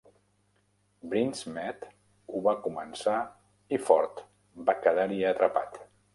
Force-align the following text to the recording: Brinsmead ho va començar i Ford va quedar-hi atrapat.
Brinsmead 1.11 1.85
ho 2.31 2.41
va 2.47 2.55
començar 2.65 3.19
i 3.79 3.81
Ford 3.91 4.27
va 4.71 4.79
quedar-hi 4.89 5.23
atrapat. 5.37 5.81